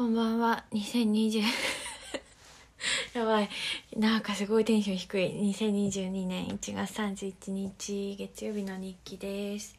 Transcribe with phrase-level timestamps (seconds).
[0.00, 0.64] こんばんは。
[0.72, 1.42] 2020
[3.12, 3.50] やばい。
[3.94, 5.26] なんかすごいテンション低い。
[5.52, 9.76] 2022年1月31日月曜日の日記です。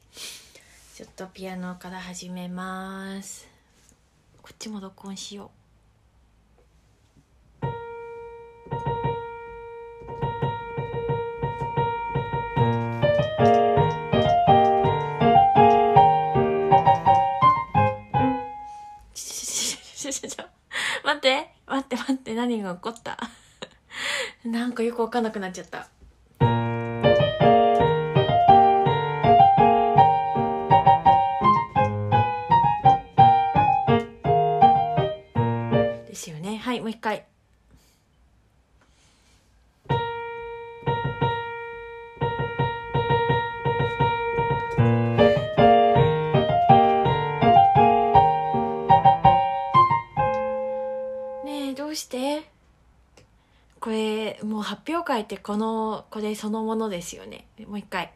[0.94, 3.48] ちょっとピアノから始めます。
[4.44, 5.61] こっちも録音しよう。
[21.12, 23.18] 待って待って待って何が起こった？
[24.46, 25.90] なんかよくわかんなくなっちゃった。
[36.08, 36.58] ですよね。
[36.58, 37.26] はい、もう一回。
[54.72, 57.46] 発表会ってこの、これそのものですよね。
[57.68, 58.14] もう一回。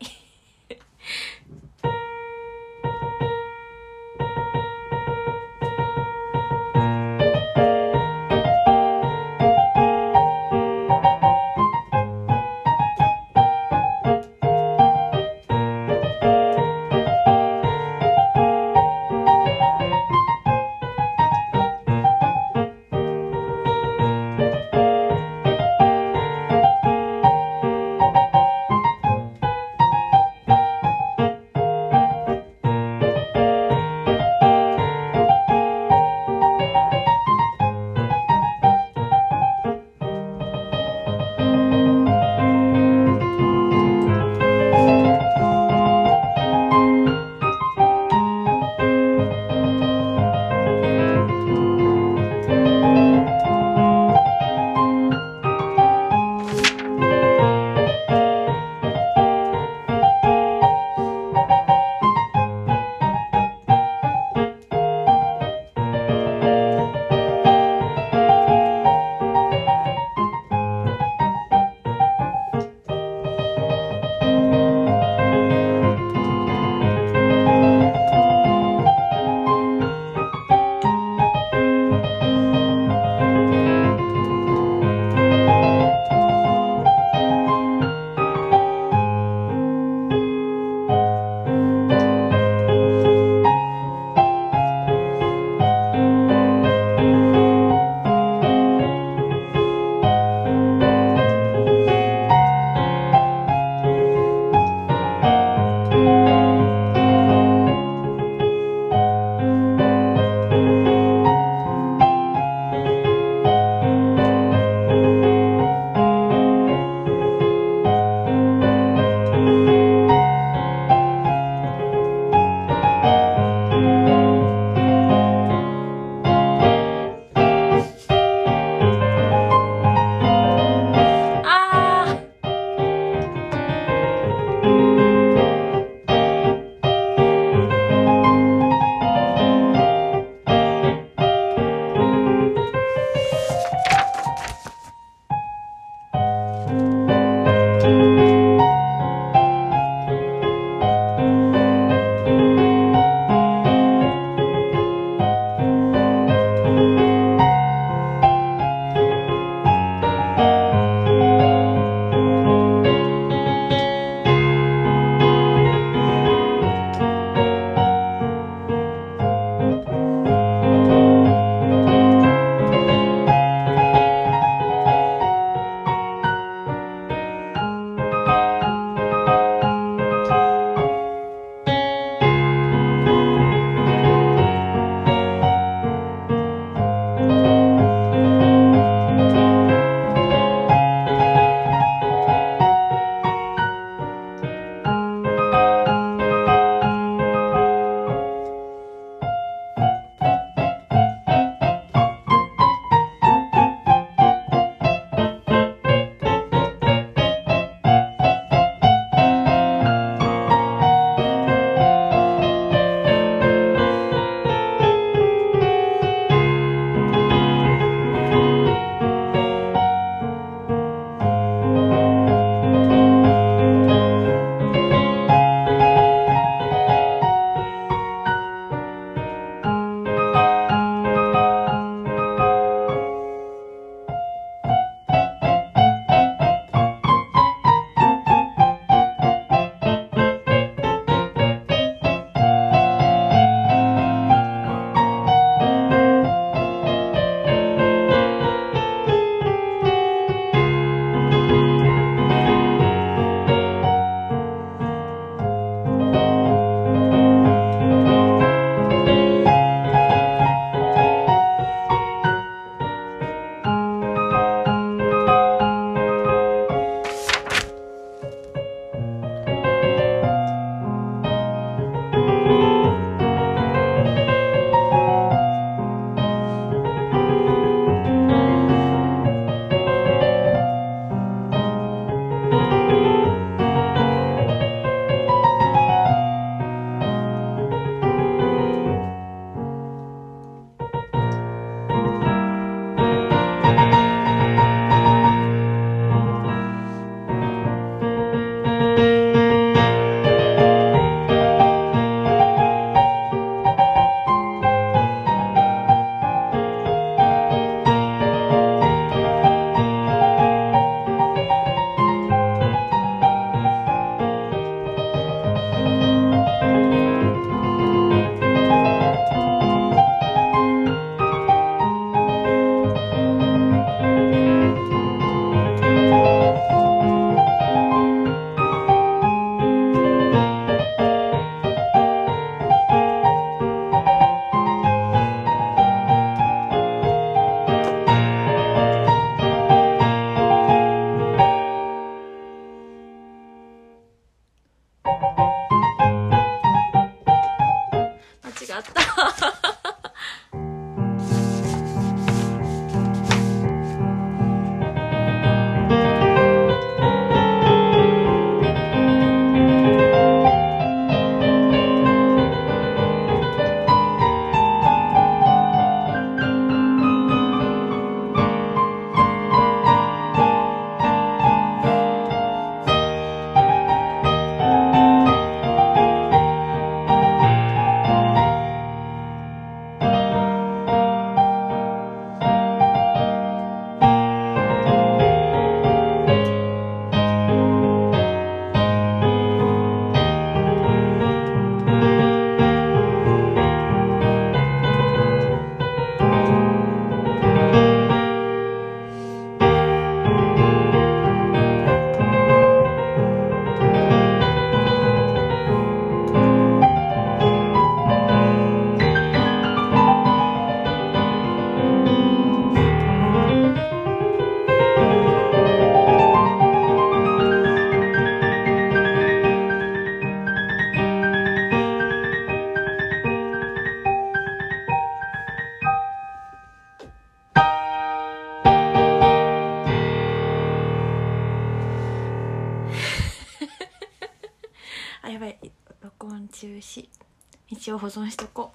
[438.16, 438.72] 存しとこ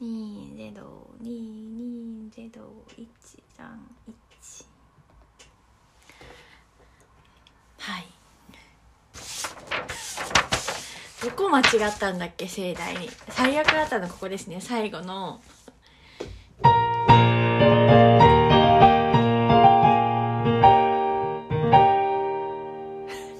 [0.00, 0.04] う。
[0.04, 2.30] 20220131
[7.78, 8.06] はい。
[11.24, 12.46] どこ間違ったんだっけ？
[12.46, 13.10] 盛大に。
[13.30, 14.60] 最悪だったのここですね。
[14.60, 15.40] 最後の。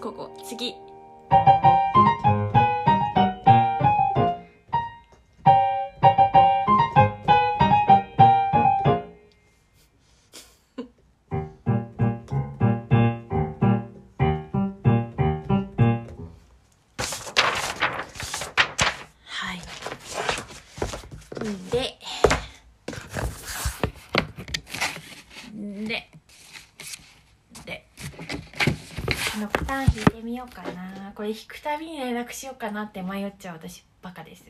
[0.00, 0.36] ここ。
[0.44, 0.74] 次。
[31.26, 34.44] れ弾くたびに連絡しようかなって迷っちゃう私バカです。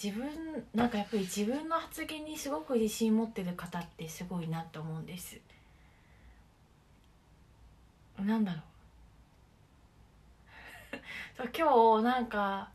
[0.00, 0.28] 自分
[0.74, 5.38] なんかやっぱり自分の発言にすごく自信持ってる方ってすごいなと思うんです。
[8.18, 8.62] なんだろう。
[11.36, 12.68] そう今日なんか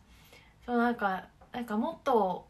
[0.65, 2.47] そうなんかなんかもっと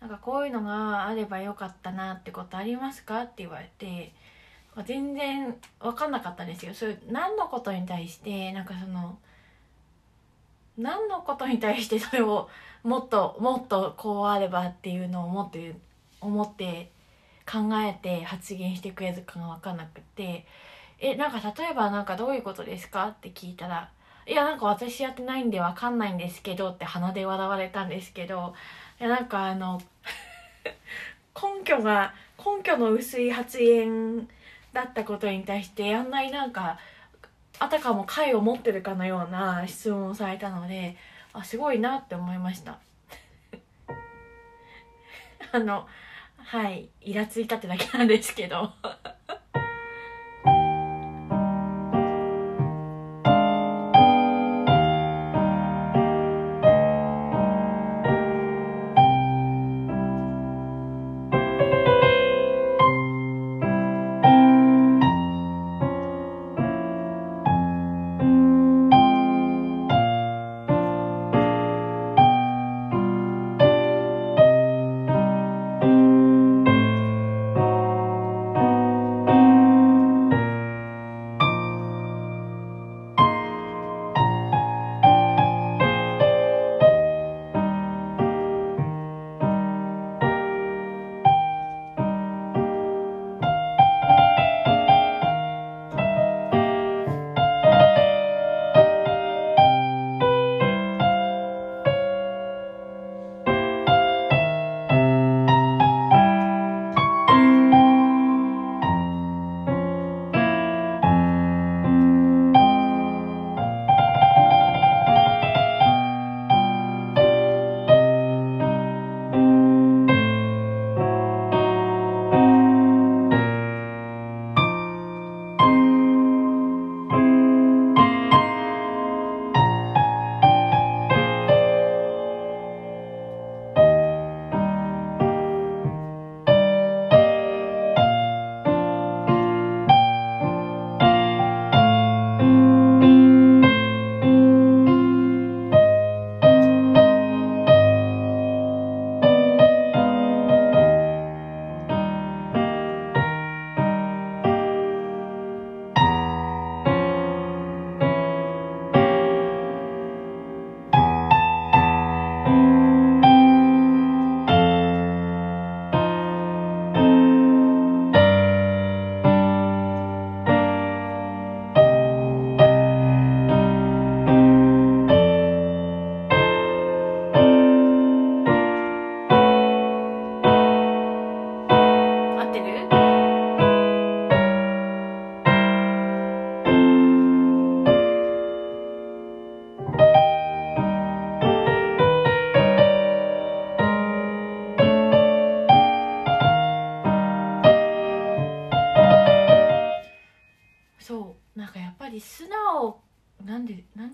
[0.00, 4.12] なんかこういうのがあればよかったなってことありますかって言われて
[4.84, 6.74] 全然分かんなかったんですよ。
[6.74, 9.18] それ何のことに対してなんかその
[10.76, 12.48] 何のことに対してそれを
[12.82, 15.74] もっともっとこうあればっていうのを思って
[16.20, 16.90] 思って
[17.50, 20.44] 考えて発言してくれるかが分かんなくて
[20.98, 23.90] えなんか例えばなんかどういうことですかって聞いたら
[24.26, 28.54] 「いやなんか私やってないんで分かんないんですけど」って鼻で笑われたんですけど
[29.00, 29.80] いやなんかあの
[31.34, 34.28] 根拠が根拠の薄い発言
[34.72, 36.78] だったことに対してあんなになんか
[37.58, 40.96] あたかも解を持ってるかのような質問をされたので
[41.32, 42.78] あすごいなって思いました。
[45.52, 45.86] あの
[46.36, 48.72] はいイラついたってだけなんですけど。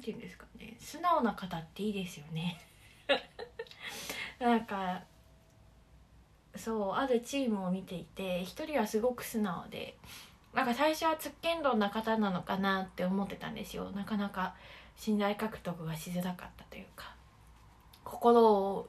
[0.09, 0.77] て言うんですかね。
[0.79, 2.59] 素直な方っていいですよね。
[4.39, 5.03] なんか
[6.57, 9.97] そうあるチームを見ていて一人はすごく素直で
[10.55, 13.91] なんか最初はつっけんどんな方なのかなって思ってたんですよ。
[13.91, 14.55] なかなか
[14.97, 17.15] 信頼獲得がしづらかったというか。
[18.05, 18.89] 心を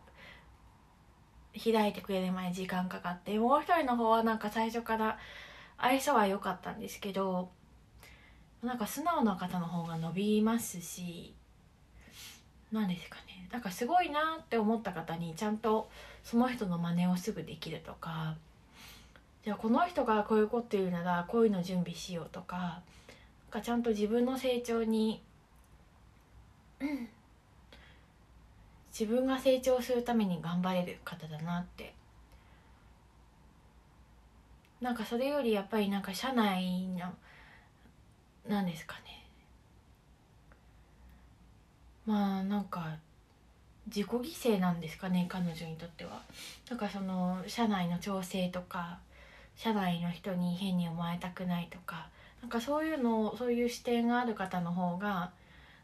[1.61, 5.17] 開いてくれる前に時間かかってもう一人の方はなんか最初から
[5.77, 7.51] 愛想は良かったんですけど
[8.63, 11.33] なんか素直な方の方が伸びますし
[12.71, 13.47] 何ですかね。
[13.51, 15.89] なんかすごいなって思った方にちゃんと
[16.23, 18.35] その人の真似をすぐできるとか
[19.43, 22.81] じゃあこの人がこういうこと言うならこういうの準備しようとか
[23.51, 25.23] なんかちゃんと自分の成長に、
[28.91, 31.95] 自分が成長するために頑張れる方だなって。
[34.81, 37.11] なんかそれよりやっぱりなんか社内の
[38.49, 39.25] 何ですかね
[42.05, 42.97] まあなんか
[43.87, 46.21] 自己犠牲なんですかね彼女にとっては。
[46.69, 48.99] だからその社内の調整とか
[49.55, 52.09] 社内の人に変に思われたくないとか
[52.41, 55.31] なんかそういうのそういう視点がある方の方が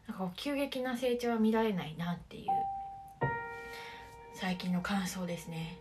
[0.08, 2.46] なんか急激な成長は見られないなっていう
[4.34, 5.78] 最近の感想ですね。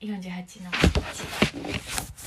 [0.00, 2.23] 48の1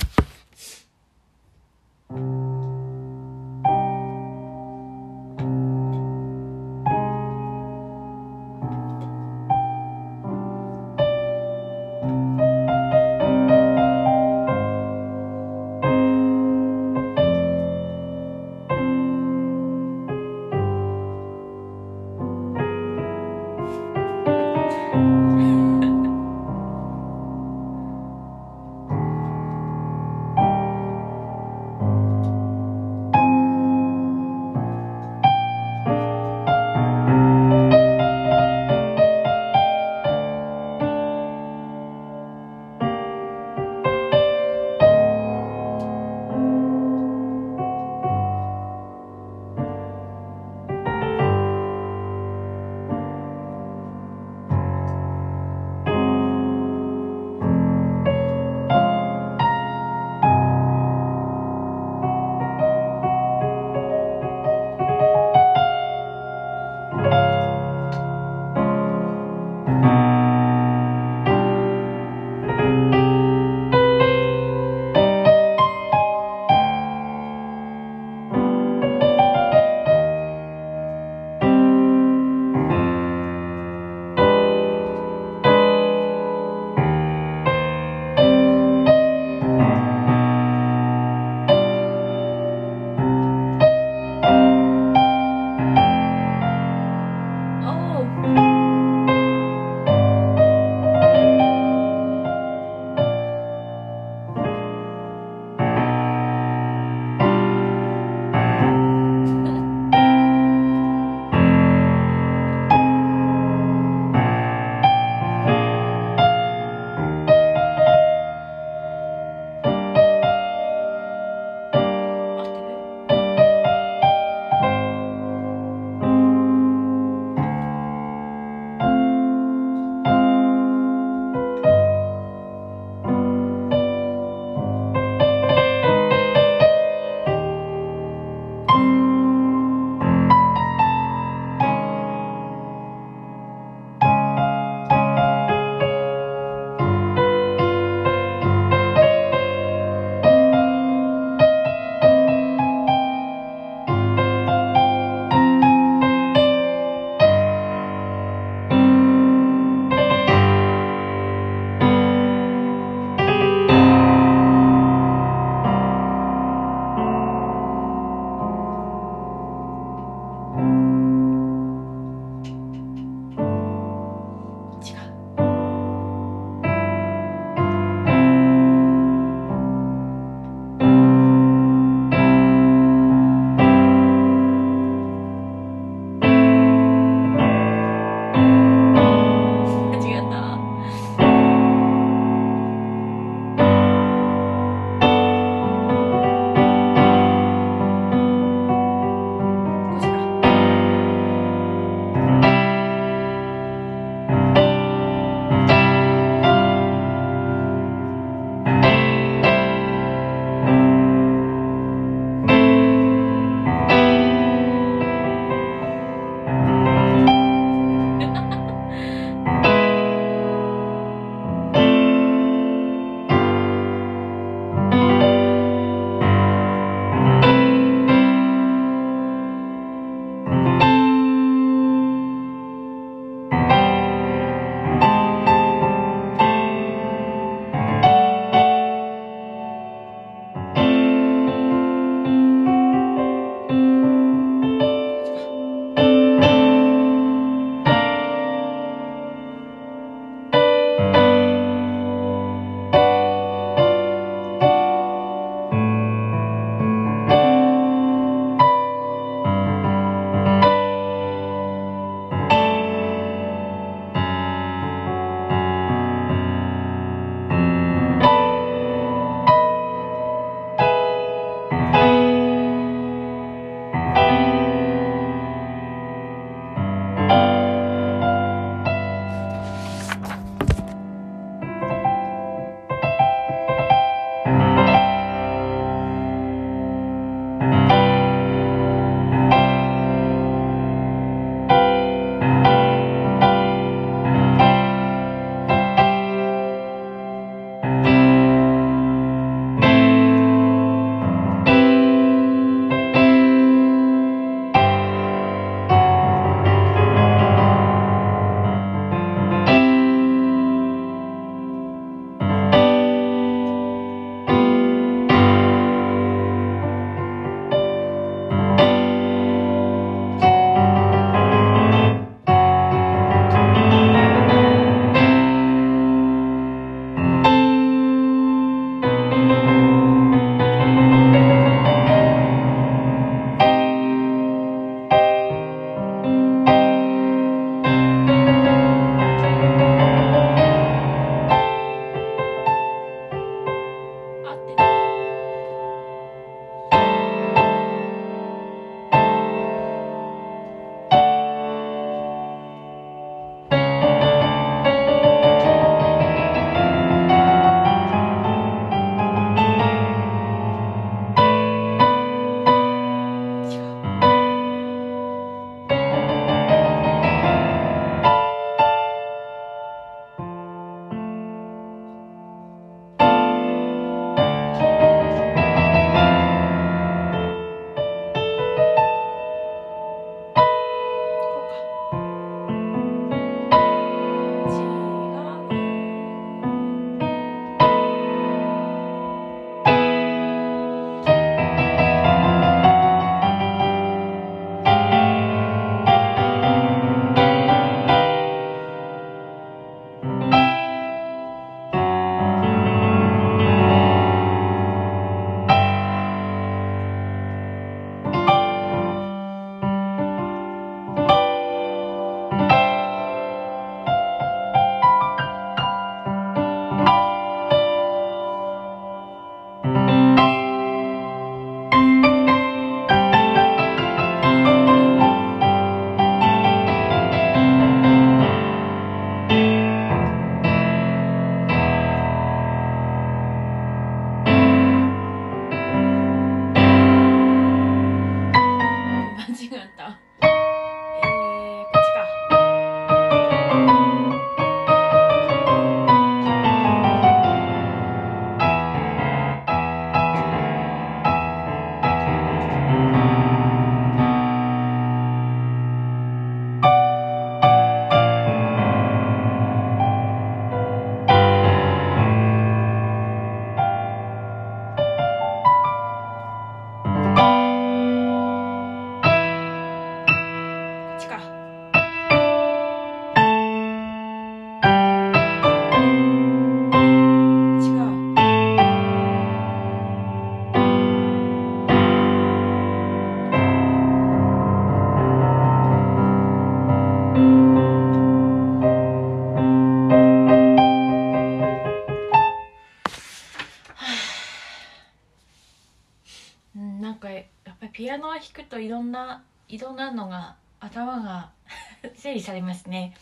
[498.18, 501.50] ピアノを弾くといろんないろんなのが頭が
[502.16, 503.14] 整理されますね。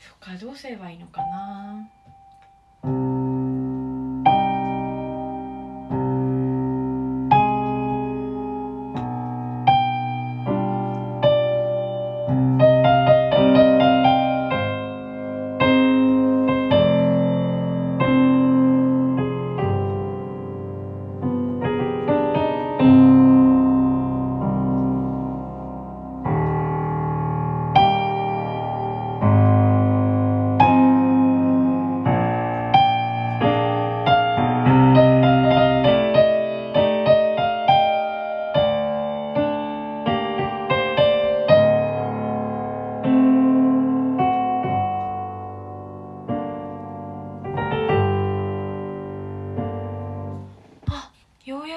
[0.00, 1.88] そっかどうすればいいのかな。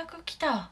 [0.09, 0.71] く来た。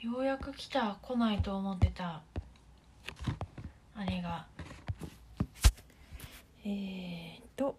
[0.00, 0.98] ようやく来た。
[1.00, 2.22] 来ないと思ってた。
[3.94, 4.46] あれが。
[6.64, 7.76] えー、っと。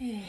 [0.00, 0.22] えー、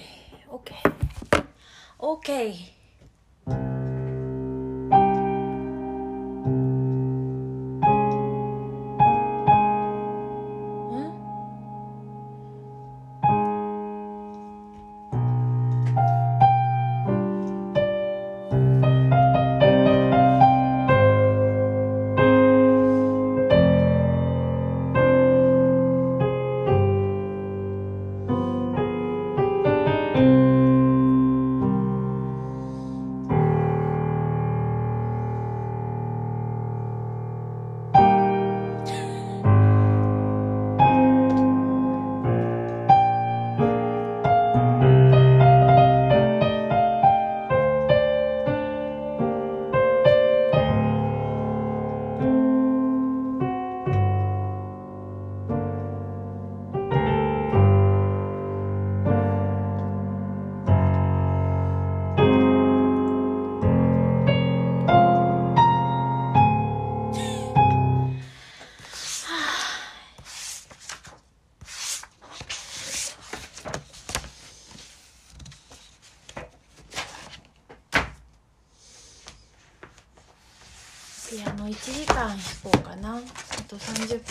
[81.81, 83.15] 1時間弾こうかな。
[83.15, 83.21] あ
[83.67, 84.23] と30分。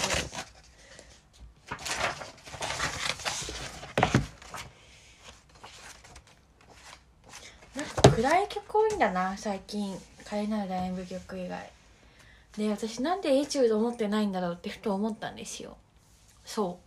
[7.75, 9.99] なんか暗い曲多いんだな最近。
[10.25, 11.71] 華麗なる大演舞曲以外。
[12.59, 15.79] で私なんでエチュード持ってないんだろうってふと思ったんですよ。
[16.45, 16.79] そ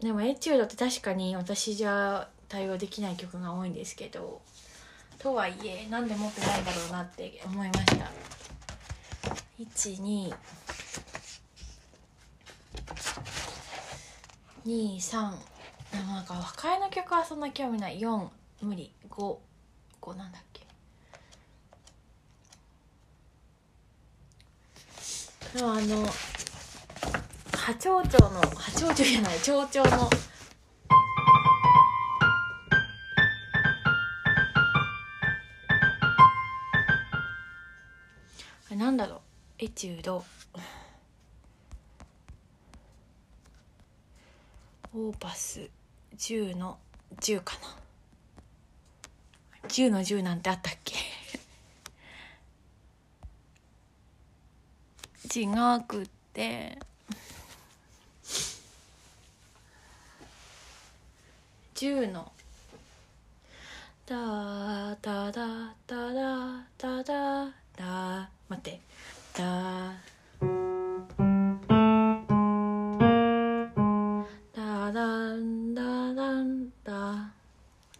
[0.00, 0.02] う。
[0.04, 4.40] でもエチュードって確かに私じゃ対応できない曲が多いんですけど。
[5.18, 8.10] とはいえなんで持ってないんだろうなって思いました。
[9.58, 10.34] 12
[14.66, 15.30] 23
[15.92, 18.00] でもなんか和解の曲はそんな興味ない。
[18.00, 18.28] 4
[18.62, 18.90] 無理。
[19.08, 19.38] 55
[20.16, 20.66] なんだっけ。
[25.56, 26.04] でもあの
[27.52, 30.10] 波長長の波長長じゃない長長の
[39.64, 40.22] エチュード。
[44.94, 45.70] オーパス。
[46.18, 46.76] 10の
[47.18, 47.56] 10か
[49.62, 49.68] な。
[49.68, 50.96] 10の10なんてあったっけ？
[55.40, 55.46] 違
[55.88, 56.78] くって。
[61.74, 62.30] 10の
[64.04, 67.54] 「タタダタダタダ。
[67.76, 68.80] タ」待って。
[69.34, 69.42] た」
[74.54, 77.32] ダダンダダンダ。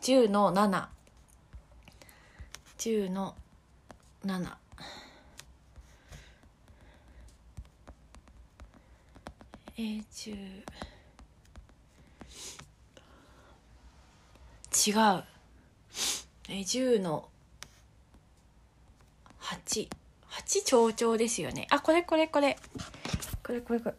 [0.00, 0.88] 10の7
[2.78, 3.34] 10の
[4.24, 4.56] 7
[9.76, 10.64] え10
[14.86, 15.24] 違う。
[16.48, 17.28] え10の
[19.40, 19.88] 8
[20.34, 22.56] 8長調ですよねあこれこれこれ
[23.42, 23.94] これこれこれ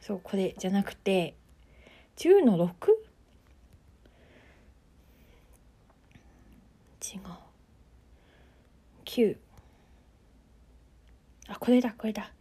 [0.00, 1.36] そうこれじゃなくて
[2.16, 3.02] 10の 6?
[7.14, 7.20] 違う
[9.12, 9.36] 9
[11.48, 12.32] あこれだこれだ。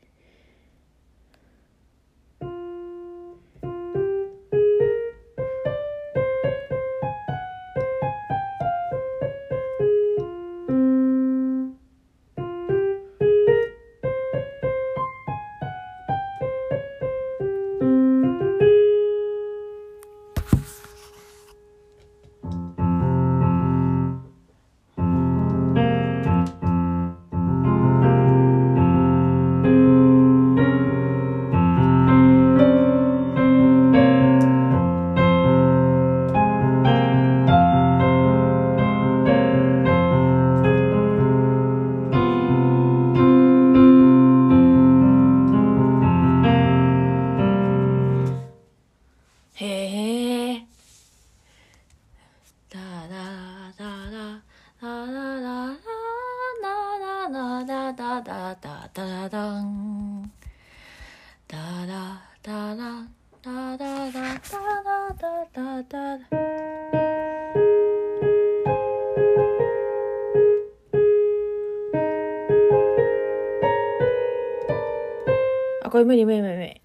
[76.01, 76.81] れ無理無理無理無理。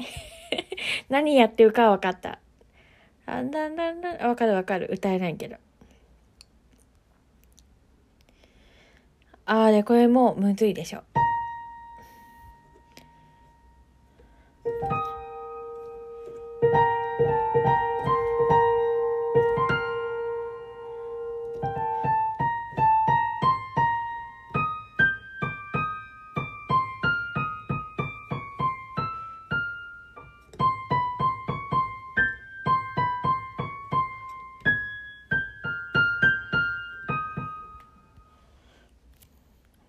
[1.08, 2.38] 何やってるかは分かった。
[3.26, 4.88] あんだんだんだん分かる分かる。
[4.90, 5.56] 歌えないけど。
[9.46, 11.02] ああでこれもむずいでしょ。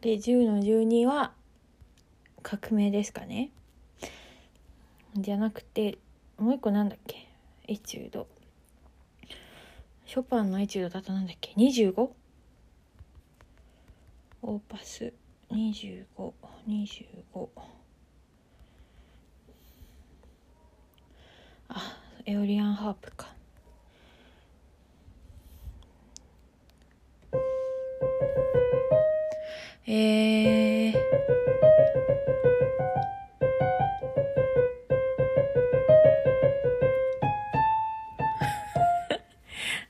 [0.08, 1.34] で10の12は
[2.42, 3.52] 革命ですかね。
[5.18, 5.98] じゃなくて
[6.38, 7.28] もう一個なんだっけ？
[7.68, 8.26] エチュード
[10.06, 12.10] ショパンのエチュードだとなんだっけ？25?
[14.44, 15.12] オーパス。
[15.52, 17.50] 2525
[21.68, 23.37] あエオリアンハープか。
[29.90, 30.94] えー、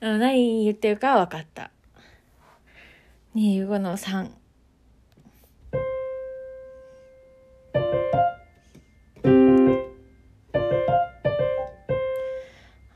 [0.00, 1.72] 何言ってるか分かった。
[3.34, 4.30] 25の3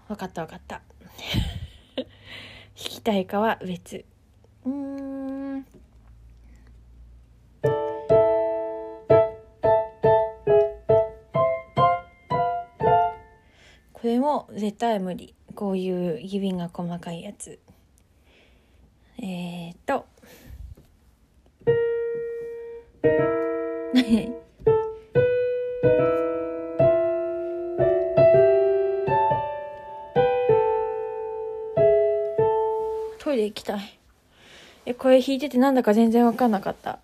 [0.06, 0.82] 分かった分かった。
[1.96, 2.06] 弾
[2.74, 4.11] きたいかは別。
[14.22, 15.34] も絶対無理。
[15.56, 17.58] こういう指が細かいやつ。
[19.18, 20.06] えー、っと。
[33.18, 33.98] トイレ行きたい。
[34.86, 37.00] えこれ弾いててなんだか全然分かんなかった。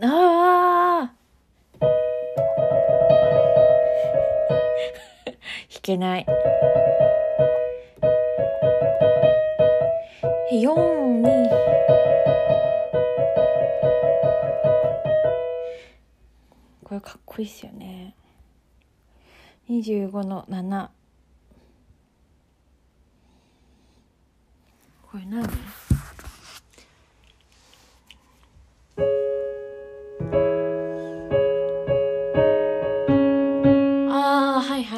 [0.00, 0.43] ああ
[5.84, 6.26] けない。
[10.50, 11.50] 4に。
[16.84, 18.14] これかっこいいっすよね。
[19.68, 20.88] 25の7
[25.10, 25.46] これ何？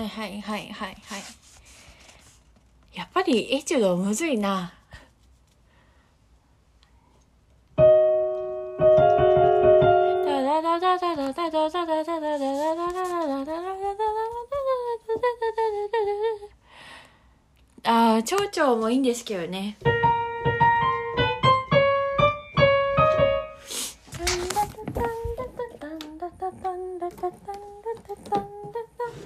[0.09, 1.23] はいはいはいはいはい。
[2.95, 4.73] やっぱりエチュードむずいな。
[17.89, 19.77] ああ蝶々もいいんですけどね
[26.47, 27.33] タタンラタタンラ
[28.07, 29.19] タタンラタタン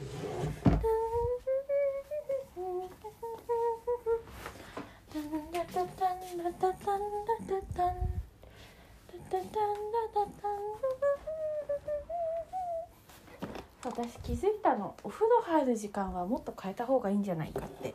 [5.52, 7.04] ラタタンラタタンラタタンラ
[9.28, 10.56] タタンラタタン
[13.84, 17.92] 私気づいたのお風呂入る時間はもっと変えた方がいいんじゃないかって。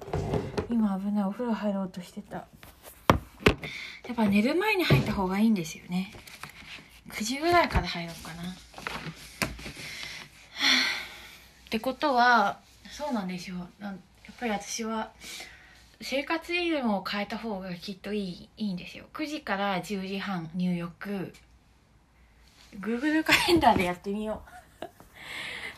[0.69, 2.35] 今危ないお風呂入ろうとしてた。
[2.35, 2.45] や
[4.11, 6.11] っぱ寝る前に入った方がいいんですよね。
[7.09, 8.43] 9時ぐらいから入ろうかな。
[8.43, 8.55] っ
[11.69, 13.57] てことはそうなんですよ。
[13.79, 13.95] やっ
[14.39, 15.11] ぱり私は
[16.01, 19.05] 生活リズムを変えた方がきっといいいいんですよ。
[19.13, 21.33] 9時から10時半入浴。
[22.79, 24.41] Google カレンダーでやってみよ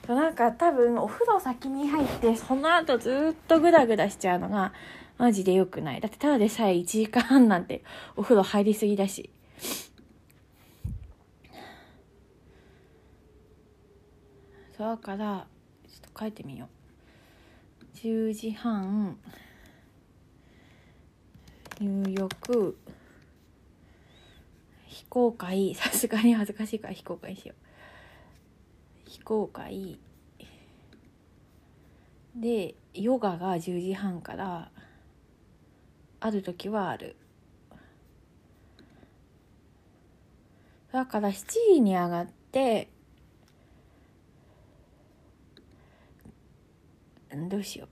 [0.08, 0.14] う。
[0.14, 4.72] なんか多分お風呂先に入ってその後ずっとグダグダしちゃうのが
[5.18, 6.02] マジで良くない。
[6.02, 7.84] だってただでさえ1時間半なんて
[8.16, 9.30] お風呂入りすぎだし。
[14.78, 15.48] そだから
[15.88, 16.70] ちょっと書いてみよ
[17.82, 17.98] う。
[17.98, 19.18] 10時半。
[21.80, 22.78] 入浴。
[24.86, 29.10] 非公開さすがに恥ずかしいから非公開しよう。
[29.10, 29.98] 非公開
[32.36, 34.70] でヨガが10時半から
[36.20, 37.16] ある時はある。
[40.92, 42.90] だから7時に上がって
[47.50, 47.88] どうしよう。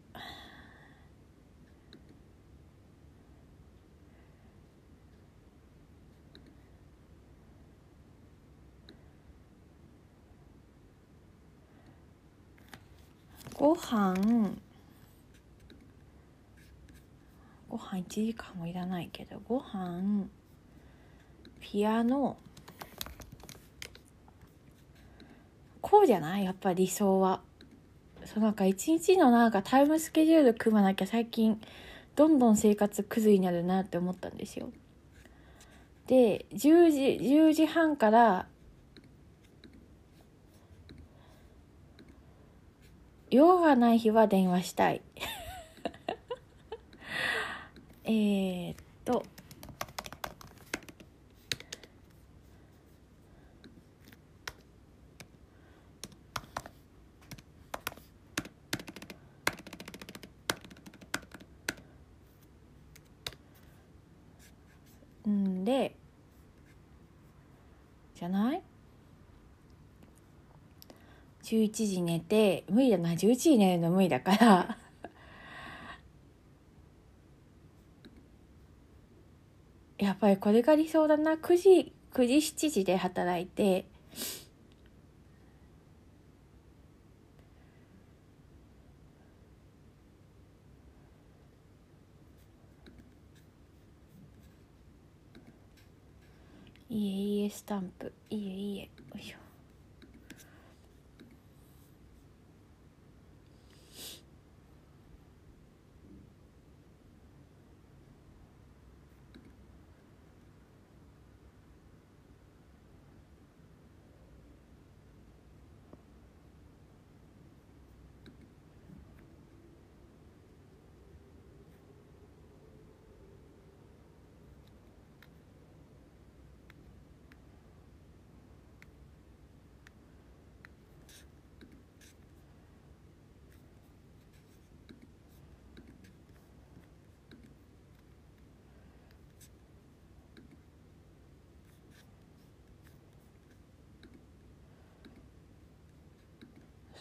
[13.53, 14.15] ご飯。
[17.69, 20.27] ご飯1時間もいらないけどご飯。
[21.61, 22.37] ピアノ。
[25.81, 26.43] こうじゃない？
[26.43, 27.41] やっぱ理想は。
[28.25, 31.61] そうなんか一日のなんかタイムスケジュール組まなきゃ最近
[32.15, 34.71] どんどん生活クズになるなって思ったんですよ。
[36.07, 38.47] で10時10時半から
[43.29, 45.01] 用がない日は電話したい。
[48.05, 49.23] えっと
[65.29, 65.95] んで
[68.15, 68.61] じゃない
[71.45, 73.11] 11時寝て無理だな。
[73.11, 74.77] 11時寝るの無理だから。
[79.99, 81.33] やっぱりこれが理想だな。
[81.33, 83.85] 9時9時7時で働いて。
[96.89, 96.99] いえ
[97.41, 98.11] いえスタンプ。
[98.31, 98.81] いえいえ。
[98.83, 99.44] よいしょ。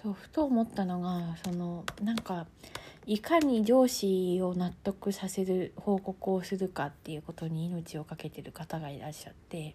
[0.05, 2.47] そうふと思ったのがそのなんか
[3.07, 9.75] いかに上司を納得させる報告をするかっていうことに命を懸けてる方がいらっしゃって。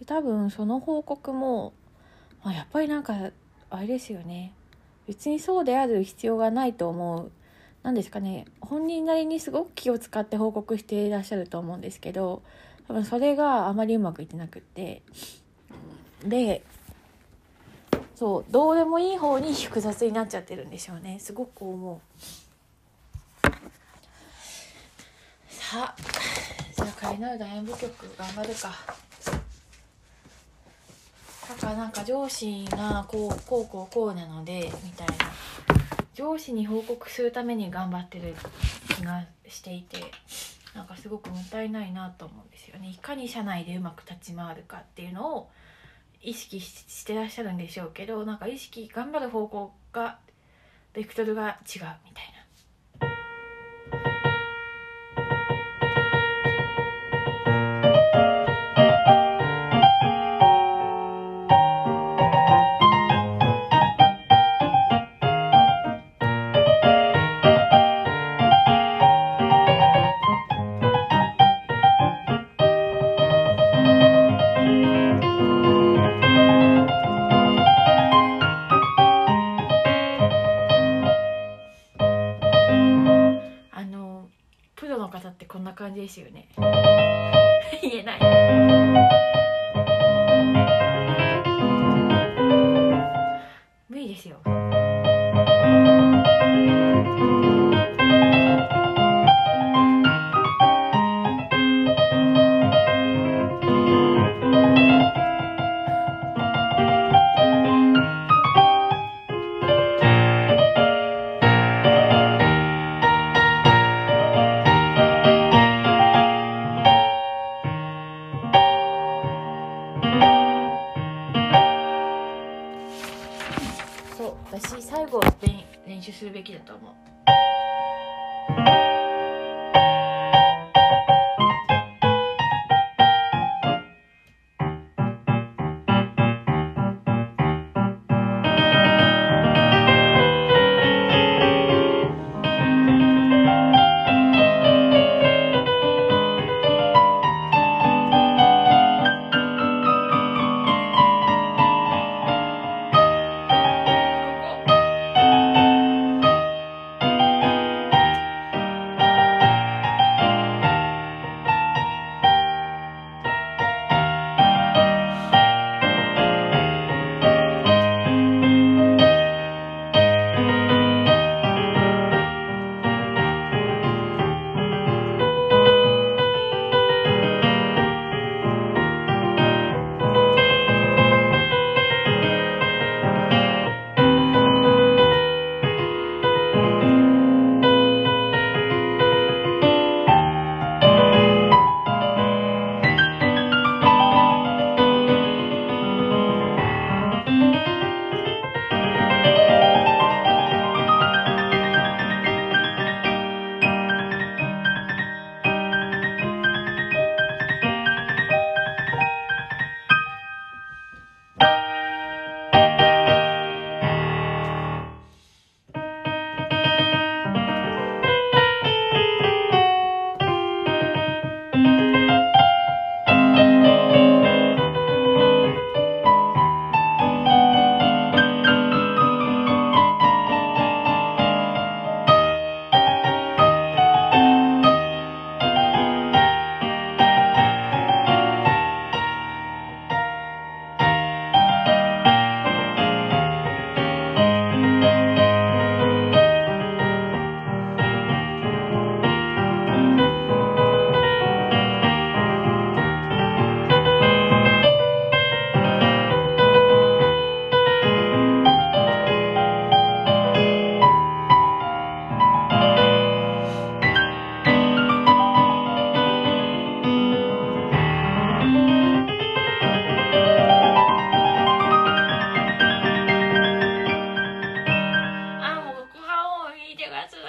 [0.00, 1.72] で多分その報告も、
[2.42, 3.30] まあ、やっぱりなんか
[3.70, 4.52] あれですよね。
[5.06, 7.30] 別にそうである必要がないと思う
[7.86, 12.42] 何ですかね本人なりにすごく気を使って報告していらっしゃると思うんですけど
[12.88, 15.02] 多分それがあまりうまくいってなくって
[16.24, 16.64] で
[18.16, 21.18] そうどうでもいい方に複雑になっちゃってるんでしょうね。
[21.20, 23.48] すごく思う。
[25.48, 25.94] さあ
[26.74, 28.72] じゃあ仮なる大演舞曲頑張るか。
[31.48, 35.14] だかなんか上司がこうこうこうこうなのでみたいな。
[36.16, 38.34] 上司に報告するために頑張ってる
[38.96, 39.98] 気がしていて
[40.74, 45.50] なんかすごくもったいないなと思うんですよねいかに社内でうまく立ち回るかっていうのを
[46.22, 50.18] 意識してらっしゃるんでしょうけどなんか意識頑張る方向が
[50.94, 54.25] ベクトルが違うみたいな。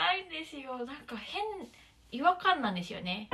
[0.07, 0.85] ないんですよ。
[0.85, 1.43] なんか変
[2.11, 3.27] 違和感なんですよね。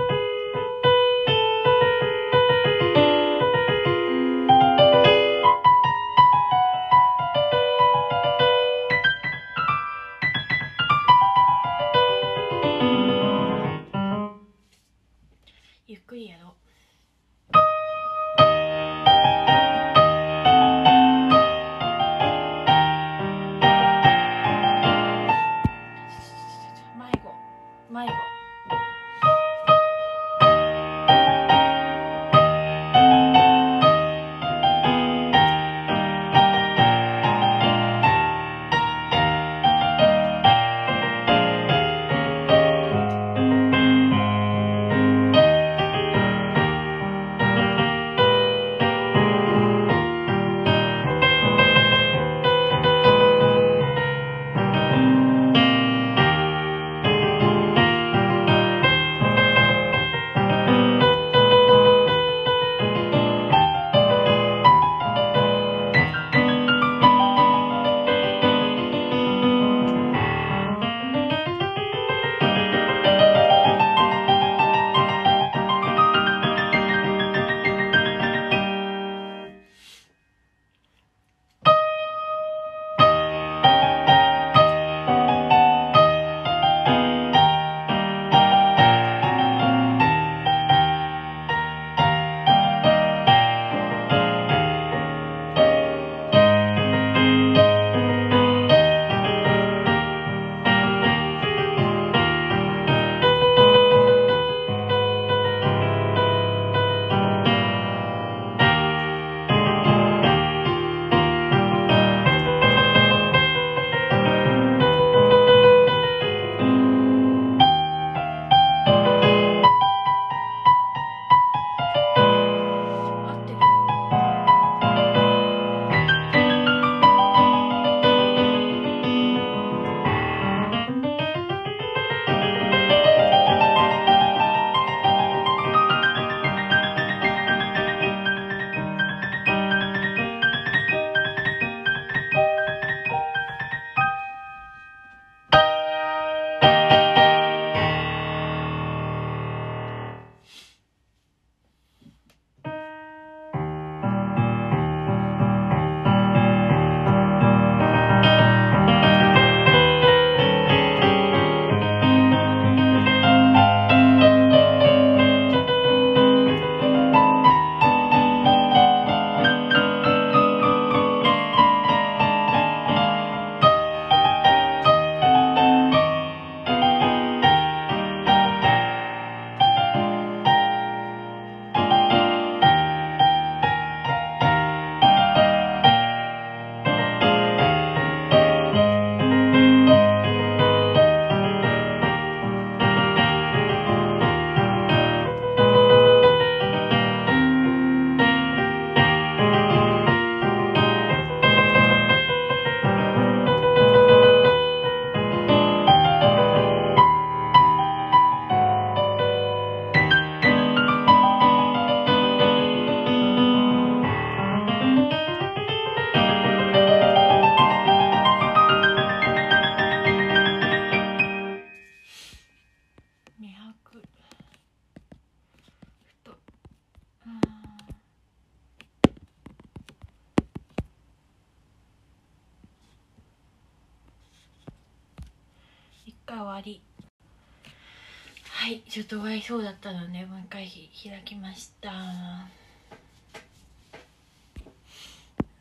[239.13, 241.91] はいちょっと終わりそうだったのでもう一回ひ開きました。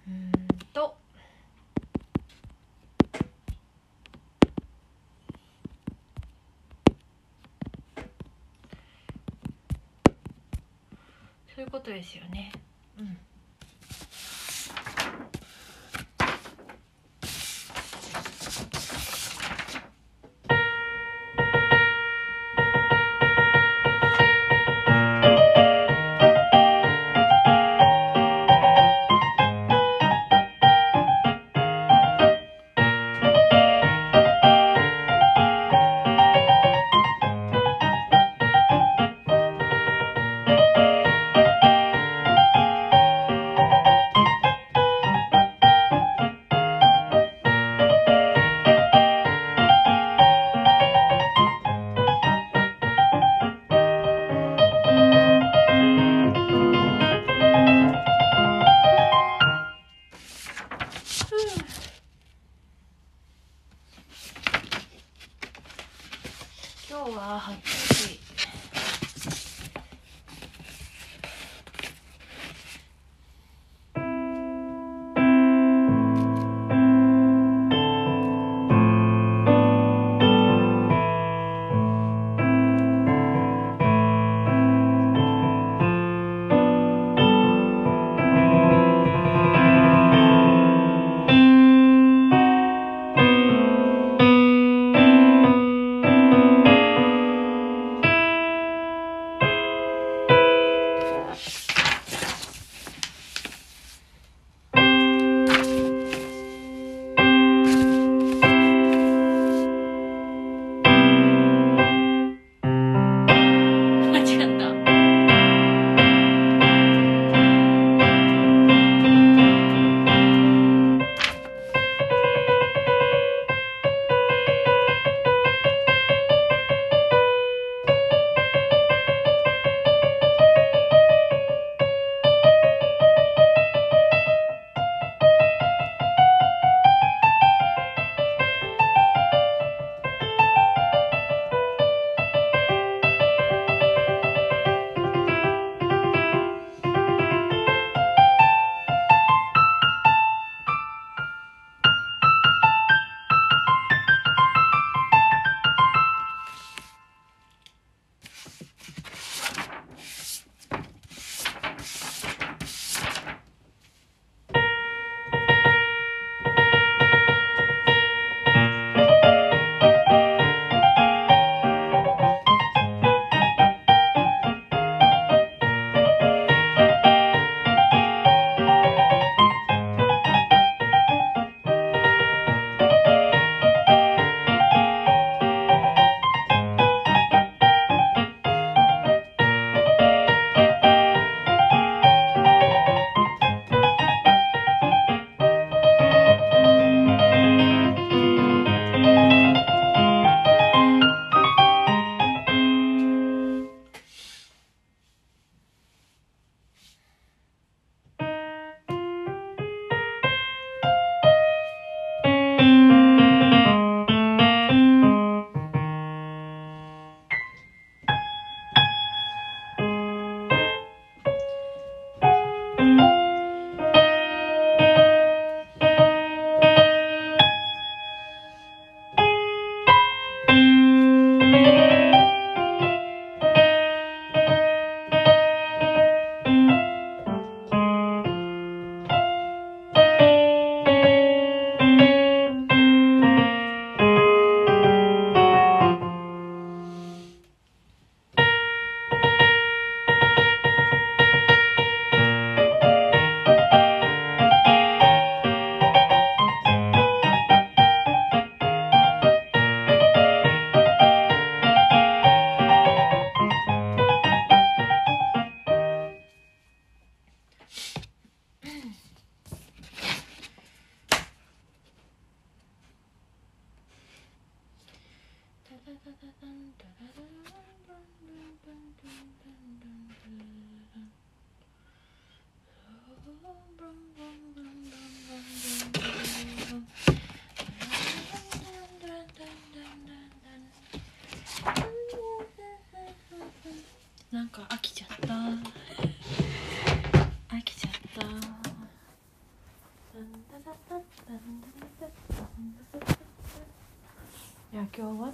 [0.09, 0.33] うん
[0.73, 0.97] と。
[11.55, 12.53] そういうことですよね。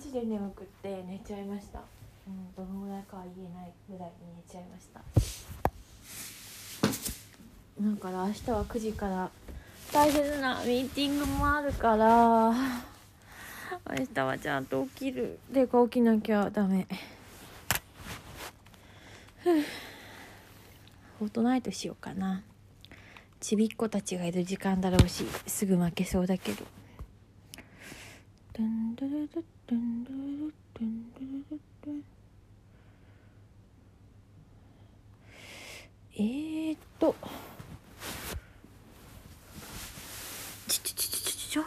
[0.09, 1.81] ジで眠くって寝ちゃいました。
[2.27, 5.01] うんどのぐらいかは言えないぐらいに寝ちゃいました。
[7.81, 9.31] だから明日は9時から
[9.93, 12.53] 大切なミーティングもあるから
[13.97, 15.39] 明日はちゃんと起きる。
[15.53, 16.87] でか起きなきゃダメ。
[21.19, 22.43] フォートナイトしようかな。
[23.41, 26.65] ちびっ子たちがいる時間だろうしすぐ負けそうだけど。
[28.55, 32.05] ドゥンドゥルドゥドゥンドゥルドゥドゥンドゥルドゥドゥン
[36.15, 37.15] えーっと
[40.69, 41.63] ちちちちちちょ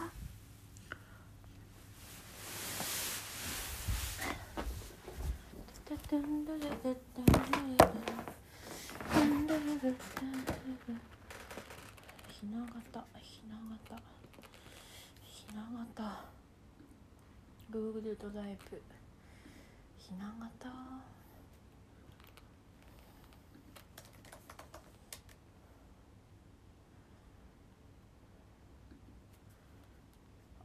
[12.28, 13.56] ひな形ひな
[13.88, 14.02] 形
[15.22, 15.62] ひな
[15.96, 16.41] 形
[17.72, 18.82] Google ドライブ
[19.98, 20.26] ひな
[20.60, 20.68] 形。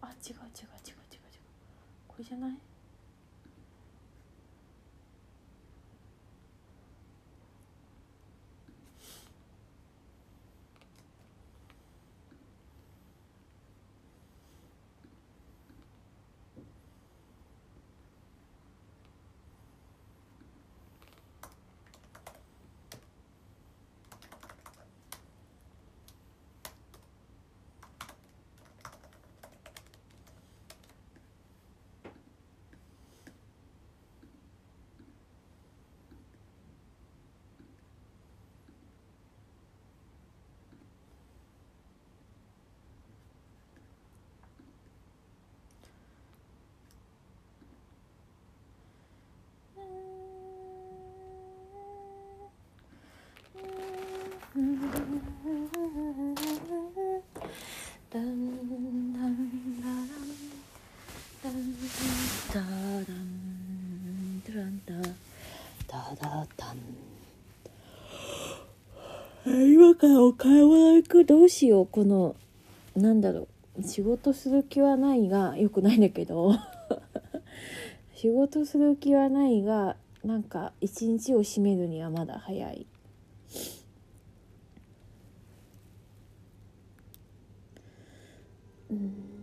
[0.02, 1.30] あ違う違う違う違う違う。
[2.09, 2.50] これじゃない
[54.57, 54.61] ダ
[58.20, 59.36] ンダン
[59.82, 59.90] ダ
[61.44, 61.62] ランダン
[62.54, 62.64] ダラ
[63.12, 64.90] ンダランダ
[65.86, 66.74] ダダダン
[69.44, 70.32] 今からお
[71.07, 72.34] 局どうしようこの
[72.96, 73.48] なんだろ
[73.78, 76.54] う仕事する気はないがよくないんだけど
[78.14, 82.86] 仕事する気はないがなんか一日を締めるにはまだ早い。
[88.90, 89.36] うん。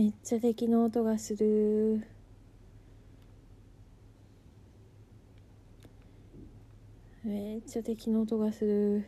[0.00, 2.02] めっちゃ敵の音がする。
[7.22, 9.04] めっちゃ敵の音がする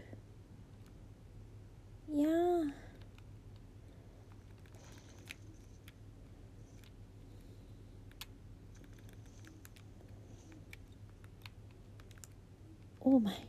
[2.15, 2.73] いやー
[13.01, 13.49] オーマイ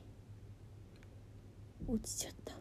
[1.89, 2.53] 落ちちゃった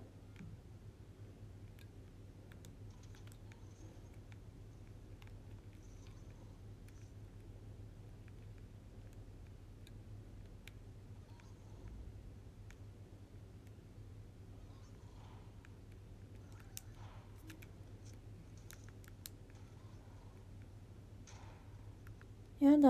[22.63, 22.89] やだ。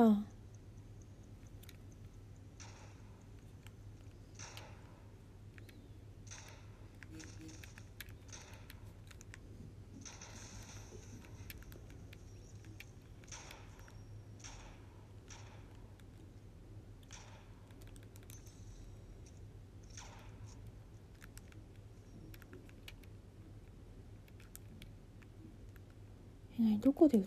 [26.61, 26.79] え何？
[26.79, 27.25] どこで売っ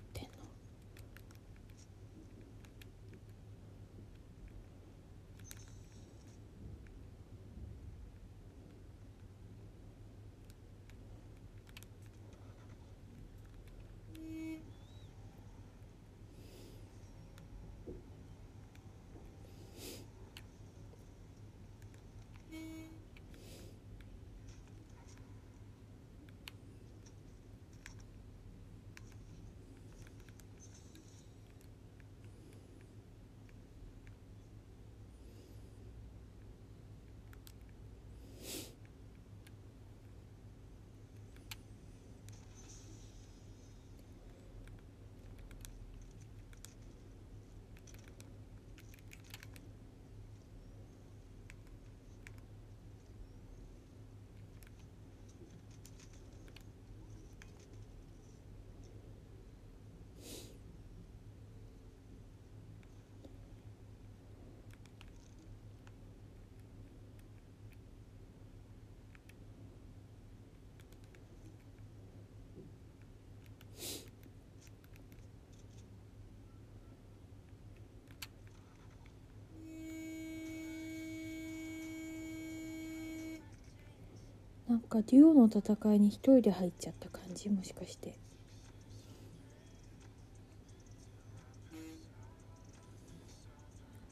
[84.76, 87.48] なんかデュオの戦いに一人で入っちゃった感じ？
[87.48, 88.14] もしかして。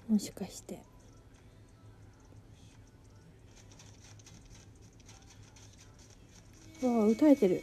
[0.07, 0.79] もしかして。
[6.81, 7.61] わあ歌えてる。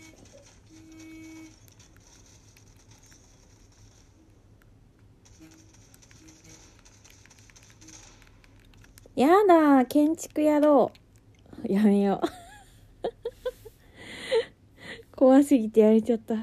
[9.16, 10.92] やだ建築やろ
[11.66, 11.72] う。
[11.72, 12.49] やめよう。
[15.20, 16.34] 怖すぎてやれちゃった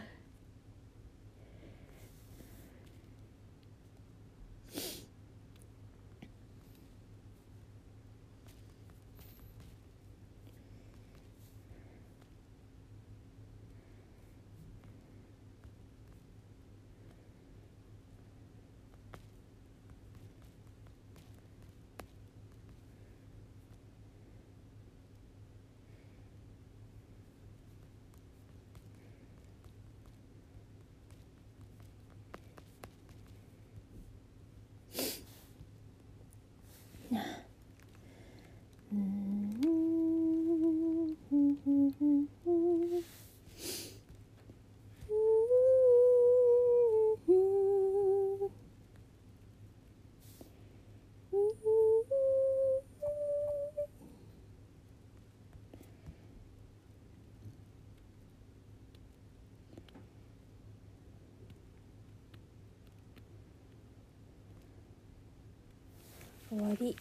[66.50, 66.96] 終わり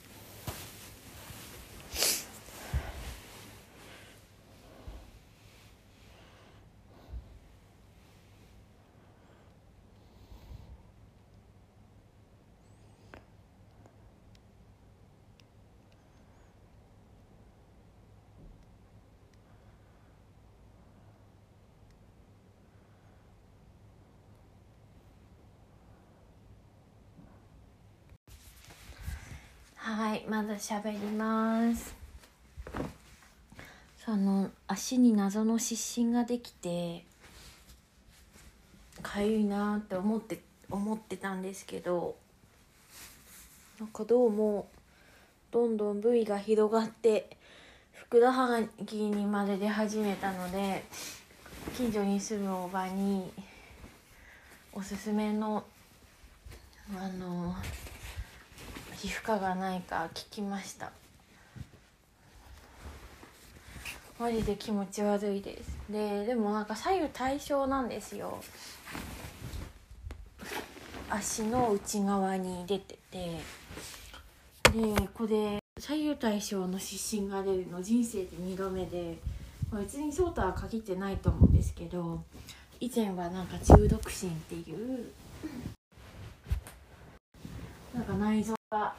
[29.89, 31.95] はいまず喋ります。
[34.05, 37.05] その足に謎の湿疹ができて
[39.01, 42.17] かゆいなって思って思ってたんですけど
[43.79, 44.67] なんかどうも
[45.53, 47.37] どんどん部位が広がって
[47.93, 50.85] ふくらはぎにまで出始めたので
[51.77, 53.31] 近所に住むおばに
[54.73, 55.63] おすすめの
[56.97, 57.55] あの
[58.99, 60.91] 皮膚科がないか聞きました。
[64.19, 65.79] マジで気持ち悪いです。
[65.91, 68.39] ででもなんか左右対称なんですよ。
[71.11, 73.41] 足の内側に出てて。
[74.73, 79.19] でこれ左右対称の湿疹が出るの人生で2度目で。
[79.73, 82.23] 別にそうとは限ってないと思うんですけど。
[82.79, 85.07] 以前はなんか中毒疹っていう
[88.07, 88.95] か内臓が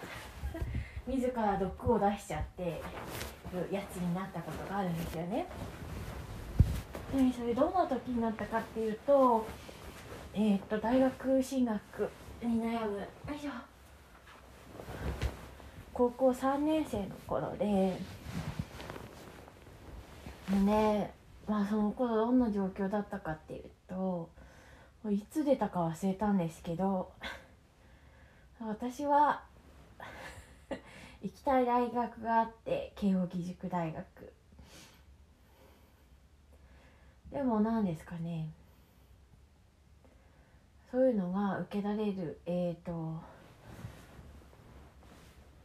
[1.07, 2.81] 自ら毒を出しちゃって
[3.53, 5.47] るやつになったことがあるんですよね。
[7.15, 9.47] でそれどんな時になったかっていうと
[10.33, 12.09] えー、っと大学進学
[12.43, 13.51] に悩むよいしょ
[15.93, 17.65] 高校3年生の頃で
[20.51, 21.13] ね
[21.47, 24.29] まあその頃どんな状況だったかっていうと
[25.09, 27.11] いつ出たか忘れたんですけど
[28.59, 29.43] 私は
[31.21, 34.33] 行きたい大学があって慶應義塾大学。
[37.31, 38.49] でも何ですかね。
[40.89, 43.21] そういうのが受けられるえっ、ー、と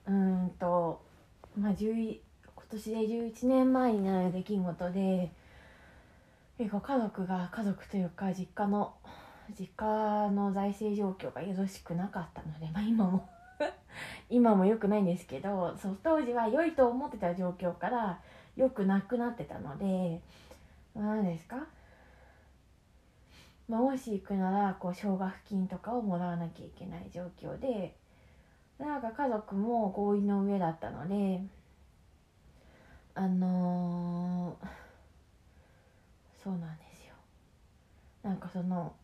[0.06, 1.00] うんと
[1.58, 2.20] まあ今
[2.70, 5.30] 年で11年前になる出来事で
[6.58, 8.94] 結構家族が家族というか実家の
[9.58, 13.28] 実家の財政状況がよろしくなかったので、まあ、今も。
[14.30, 18.18] 今も良くないんですけどそう当時は良いと思ってた状況から
[18.56, 20.20] 良くなくなってたので
[20.94, 21.56] 何ですか、
[23.68, 27.94] まあ、もし行くならこう奨学金とかをもらわなきゃいけない状況で
[28.78, 31.40] なんか家族も合意の上だったので
[33.14, 34.66] あのー、
[36.42, 37.14] そうなんですよ。
[38.22, 38.94] なんかその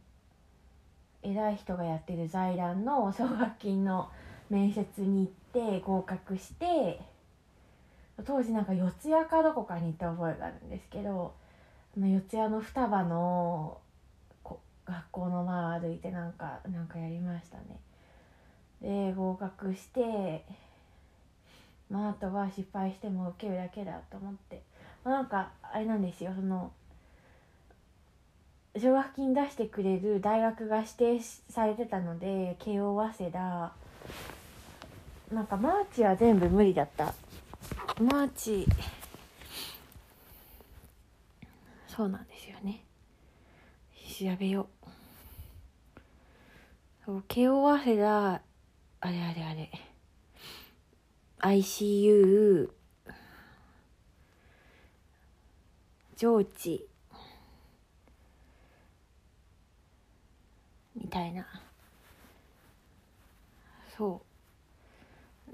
[1.22, 4.08] 偉い人がやってる財団の奨学金の
[4.50, 7.00] 面接に行って合格して
[8.24, 11.34] 当時なんか四谷かどこかに行った覚えがあるんですけど
[11.96, 13.78] の四谷の双葉の
[14.84, 17.78] 学校の前を歩いてなんかなんかやりましたね。
[18.80, 20.44] で合格して
[21.90, 24.62] まああとは失敗しても受けるだけだと思って
[25.04, 26.70] なんかあれなんですよその
[28.78, 33.72] 奨学金出してくれる大学が指定されてたので慶応早稲田。
[35.32, 37.14] なんかマーチは全部無理だった。
[38.00, 38.66] マーチ。
[41.86, 42.84] そうなんですよね。
[44.18, 44.88] 調べよう。
[47.04, 48.42] そう慶応早稲田
[49.00, 49.70] あれあれあれ。
[51.40, 52.70] ICU
[56.16, 56.88] 上智
[61.09, 61.46] みたいな
[63.96, 64.20] そ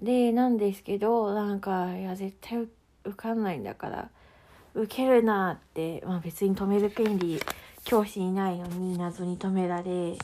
[0.02, 4.09] うでなんですけどなんかいや絶対受かんないんだから
[4.74, 7.40] 受けるなって、まあ、別に止める権利
[7.84, 10.18] 教師いないのに謎に止められ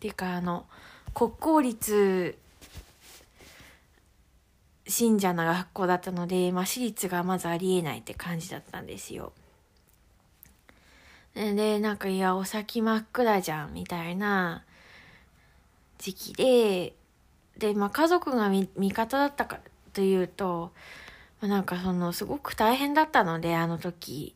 [0.00, 0.66] ていうかあの
[1.14, 2.36] 国公立
[4.88, 9.32] 信者な学校だったので、まあ、私立がまずありえないって感じだったんですよ。
[11.34, 14.64] で、なんか、いや、お先真っ暗じゃん、みたいな
[15.98, 16.94] 時期で、
[17.58, 19.60] で、まあ、家族が味方だったか
[19.92, 20.72] というと、
[21.40, 24.34] まあ、なんかその、すごく大変だったので、あの時、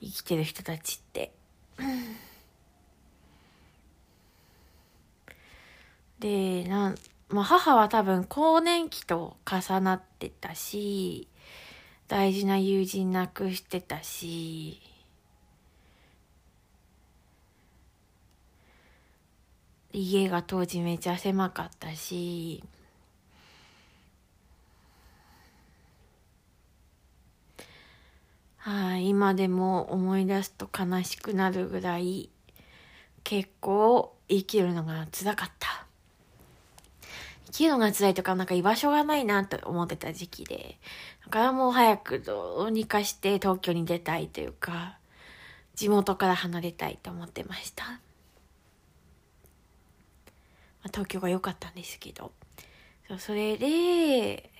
[0.00, 1.32] 生きてる人たちって。
[6.18, 6.94] で、なん、
[7.28, 11.28] まあ、母は多分更年期と重なってたし、
[12.08, 14.80] 大事な友人亡くしてたし、
[19.98, 22.62] 家が当時めちゃ狭かったし、
[28.58, 32.28] はい、今でも思い出すと悲しくなるぐらい
[33.24, 35.86] 結構生きるのが辛かった。
[37.46, 40.78] 生きるのが辛いとか、なんか居場所がないなと思ってた時期で、
[41.24, 44.98] だからもう早くどうにかして東京に出たいというか、
[45.74, 48.00] 地元から離れたいと思ってました。
[50.88, 52.32] 東京が良かったんですけど。
[53.08, 54.50] そうそれで、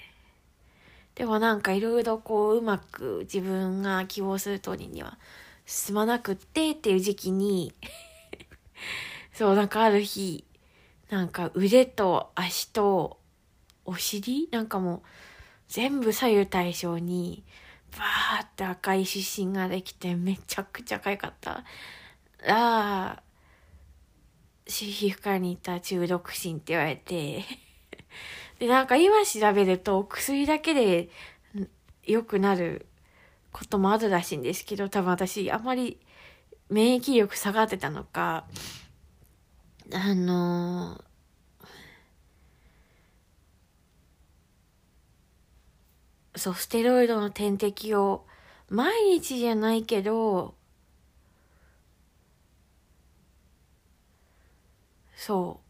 [1.16, 5.18] でもなんかいろいろこううまく自分が希望する通りには
[5.64, 7.74] 進まなくってっていう時期に
[9.32, 10.44] そうなんかある日
[11.08, 13.18] なんか腕と足と
[13.86, 15.02] お尻なんかもう
[15.68, 17.44] 全部左右対称に
[17.92, 21.64] バーって赤い湿疹ができてめちゃくちゃかゆかった
[22.40, 23.22] ら。
[24.84, 27.44] 皮膚科に行った中毒疹って言われて。
[28.58, 31.08] で、なんか今調べると薬だけで
[32.04, 32.86] 良くなる
[33.52, 35.98] こともあるらしいんですけど、多分私あんまり
[36.68, 38.46] 免疫力下がってたのか、
[39.92, 48.26] あのー、そう、ステロイドの点滴を
[48.68, 50.54] 毎日じゃないけど、
[55.16, 55.66] そう。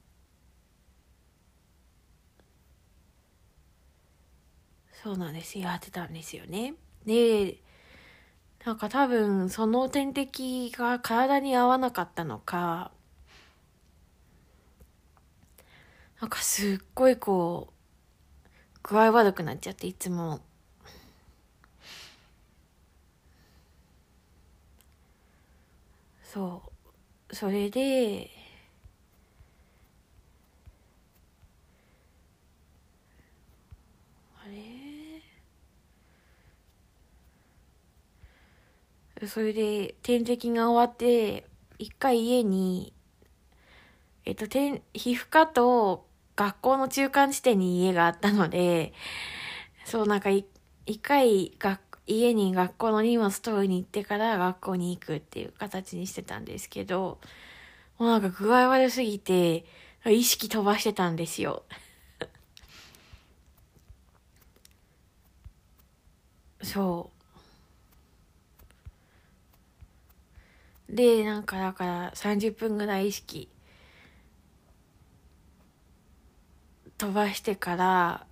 [4.92, 6.74] そうなんですやってたんですよね。
[7.04, 7.58] で、
[8.66, 12.90] なんか多分その点滴が体に合わなかったのか、
[16.20, 17.76] なんかすっごいこう、
[18.82, 20.40] 具合悪くなっちゃっていつも。
[26.22, 26.62] そ
[27.30, 27.34] う。
[27.34, 28.30] それで、
[34.44, 35.22] あれ
[39.26, 41.46] それで点滴が終わって、
[41.78, 42.92] 一回家に
[44.26, 48.92] えっと、て皮膚科と学校の中間地点に家があったので、
[49.84, 50.44] そう、なんか一
[51.00, 57.20] 回学、家に学校の荷物取りに行ってから学校に行くっていう形にしてたんですけど、
[57.98, 59.64] もうなんか具合悪すぎて、
[60.04, 61.62] 意識飛ばしてたんですよ。
[66.62, 67.15] そう。
[70.88, 73.48] で、なんかだから30分ぐらい意識
[76.98, 78.26] 飛ばしてから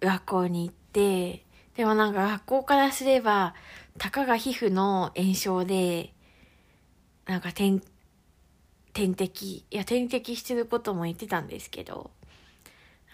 [0.00, 1.44] 学校に行って、
[1.76, 3.54] でもなんか学校からすれば、
[3.98, 6.14] たかが皮膚の炎症で、
[7.26, 7.82] なんか点、
[8.94, 12.10] 点滴、いや点滴してることも言ってたんですけど、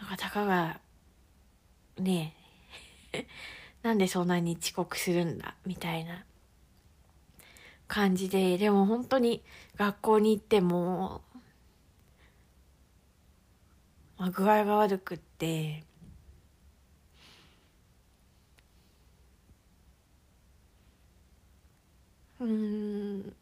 [0.00, 0.80] なんかたかが、
[1.98, 2.36] ね
[3.12, 3.26] え、
[3.82, 6.24] なんでそんなに遅刻するんだ、みたいな。
[7.92, 9.42] 感じででも本当に
[9.76, 11.20] 学校に行っても、
[14.16, 15.84] まあ、具合が悪くって
[22.40, 23.34] うん。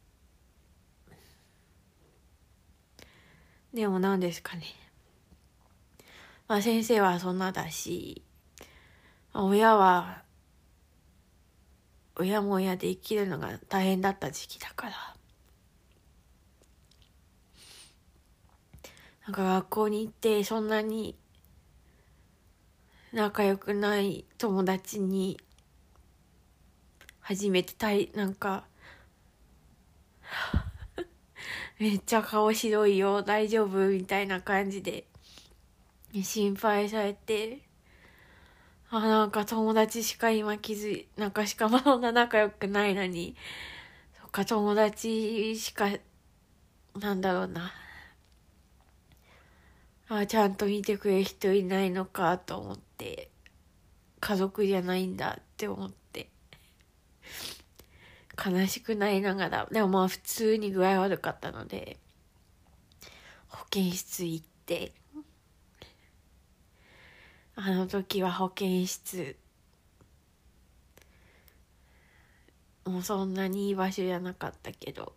[3.73, 4.65] でも何ですかね。
[6.49, 8.25] まあ先生はそんなだし
[9.33, 10.25] 親は
[12.17, 14.93] 親も親で生きるのが大変だった時期だから。
[19.27, 21.17] なんか学校に行ってそんなに
[23.13, 25.39] 仲良くない友達に
[27.21, 28.65] 初めてたいなんか
[31.79, 35.07] めっちゃ顔白いよ大丈夫みたいな感じで
[36.23, 37.70] 心配されて。
[38.93, 43.37] あなんか友達しか今気づいなんかしかもそんな仲良くないのに。
[44.21, 45.89] そっか友達しか
[46.99, 47.73] なんだろうな。
[50.09, 53.31] あちゃんと見てくれる人いないのかと思って。
[54.19, 56.29] 家族じゃないんだって思って。
[58.45, 59.69] 悲しくなりながら。
[59.71, 61.97] でもまあ普通に具合悪かったので
[63.47, 64.93] 保健室行って。
[67.63, 69.37] あの時は保健室
[72.87, 75.13] もうそんなにいい場所じゃなかったけど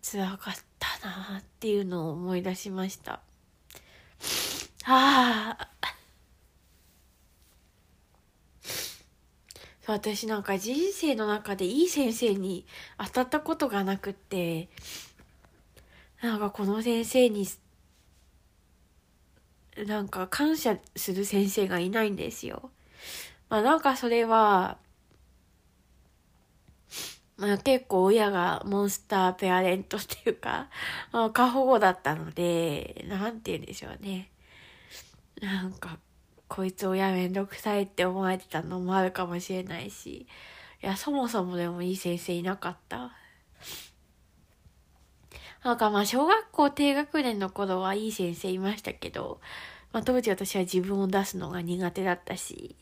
[0.00, 3.20] 辛かったなっていうのを思い出しました。
[4.84, 5.68] ああ
[9.88, 12.64] 私なんか人生の中でいい先生に
[12.96, 14.68] 当たったことがなくって
[16.22, 17.44] なんかこの先生に
[19.86, 22.70] なんか感謝する先生がいないんですよ。
[23.48, 24.78] まあなんかそれは
[27.36, 30.68] まあ、結構親がモンスターペアレントっていうか、
[31.10, 34.30] まあ、過保護だったので、なんて言うんでしょうね。
[35.40, 35.98] なんか、
[36.46, 40.28] こいつ親めんどくさいって思われてたのもあるかもしれないし、
[40.82, 43.12] いや、そもそもでもいい先生いなかった。
[45.64, 49.40] なんかまあ、小学校低学年の頃はいい先生いましたけど、
[49.92, 52.76] まあ当時私は自分を出すのが苦手だったし、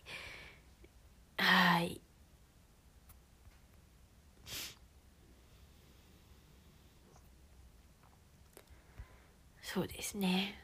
[1.36, 2.00] はい。
[9.62, 10.61] そうですね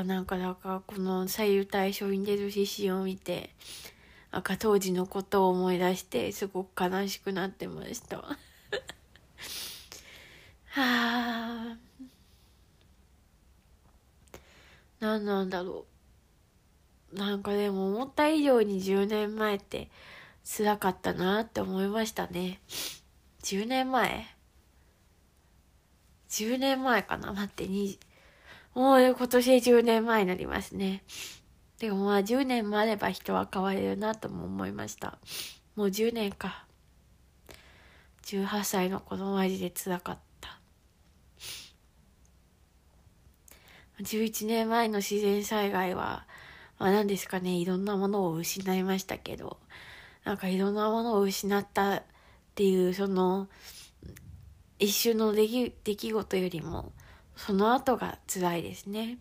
[0.00, 3.50] あなんかだからこの左右対称に出る獅子を見て
[4.30, 8.36] なんか当時のことを思い出してすごく悲しくなってました は
[10.74, 11.76] あ
[15.00, 15.86] 何なんだろ
[17.12, 19.90] うなんかでも思った以上に10年前って
[20.44, 22.60] 辛かったなって思いましたね。
[23.42, 24.26] 10年前
[26.28, 27.32] ?10 年前かな？
[27.32, 27.98] 待って20、
[28.74, 31.02] もう今年10年前になりますね。
[31.78, 35.18] でもまあ10年もあれば人は変われるなとも思いました。
[35.76, 36.66] もう10年か。
[38.24, 40.58] 18歳の子供マジで辛かった。
[44.00, 46.26] 11年前の自然災害は
[46.80, 49.58] まあ何ですかね、いろんなものを失いましたけど、
[50.24, 52.02] なんかいろんなものを失ったっ
[52.54, 53.48] ていう、その、
[54.78, 56.94] 一瞬の出来出来事よりも、
[57.46, 59.16] その後が辛いですね。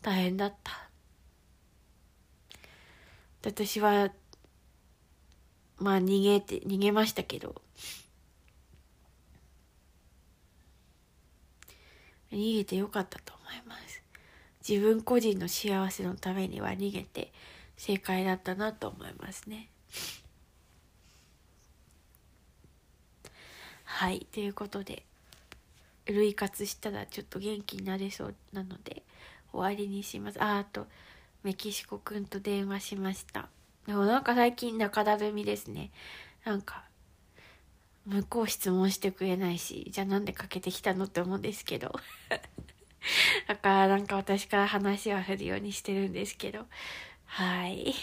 [0.00, 0.88] 大変だった。
[3.42, 4.12] 私は、
[5.78, 7.60] まあ逃げて、逃げましたけど、
[12.30, 14.04] 逃げてよかったと思います。
[14.66, 17.32] 自分個人の幸せのためには逃げて
[17.76, 19.68] 正解だったなと思いますね。
[23.82, 25.09] はいということで
[26.12, 29.02] 類活したらちょっと元気になれそうなので
[29.52, 30.86] 終わりにしますああと
[31.42, 33.48] メキシコくんと電話しました
[33.86, 35.90] でもなんか最近中だるみですね
[36.44, 36.84] なんか
[38.06, 41.92] 向こう質問してくれないしじゃあなんでかけてきたのって思うんですけど
[43.46, 46.66] だからなんか私から話は振るようにしてるんですけど。
[47.24, 47.94] はい。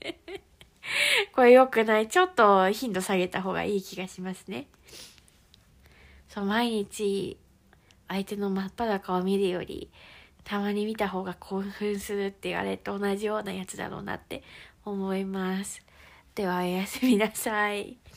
[1.32, 2.08] これ良くない。
[2.08, 4.66] ちょっと頻度下げた方がいい気がしますね。
[6.34, 7.38] そう、毎日
[8.08, 9.88] 相手の真っ裸を見るより、
[10.42, 14.42] たまに見た方が興奮するって言われと同じようなやつだろうなって
[14.84, 15.80] 思います。
[16.34, 17.98] ではおやすみなさい。